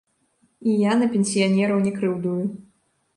І 0.69 0.71
я 0.91 0.95
на 1.01 1.09
пенсіянераў 1.15 1.83
не 1.85 1.91
крыўдую. 1.99 2.39